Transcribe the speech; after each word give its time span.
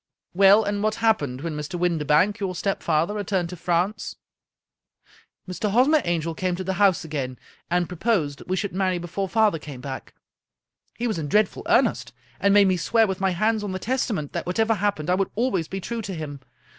"Well, 0.33 0.63
and 0.63 0.81
what 0.81 0.95
happened 0.95 1.41
when 1.41 1.55
Mr. 1.55 1.77
Windibank, 1.77 2.39
your 2.39 2.55
stepfather, 2.55 3.13
returned 3.13 3.49
to 3.49 3.55
France?"" 3.55 4.15
Mr. 5.47 5.69
Hosmer 5.69 6.01
Angel 6.05 6.33
came 6.33 6.55
to 6.55 6.63
the 6.63 6.73
house 6.81 7.05
again, 7.05 7.37
and 7.69 7.87
pro 7.87 7.95
posed 7.99 8.39
that 8.39 8.47
we 8.47 8.55
should 8.55 8.73
marry 8.73 8.97
before 8.97 9.29
father 9.29 9.59
came 9.59 9.79
back. 9.79 10.15
He 10.97 11.05
was 11.05 11.19
in 11.19 11.27
dreadful 11.27 11.67
earnest, 11.69 12.13
and 12.39 12.51
made 12.51 12.67
me 12.67 12.77
swear, 12.77 13.05
with 13.05 13.21
my 13.21 13.29
hands 13.29 13.63
on 13.63 13.73
the 13.73 13.77
Testament, 13.77 14.33
that 14.33 14.47
whatever 14.47 14.73
happened 14.73 15.07
I 15.11 15.13
would 15.13 15.29
always 15.35 15.67
be 15.67 15.79
true 15.79 16.01
to 16.01 16.15
him. 16.15 16.39